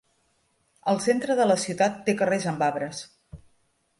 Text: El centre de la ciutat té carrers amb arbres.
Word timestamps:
El 0.93 1.01
centre 1.07 1.35
de 1.41 1.45
la 1.51 1.59
ciutat 1.65 2.01
té 2.09 2.17
carrers 2.21 2.47
amb 2.53 2.65
arbres. 2.71 3.03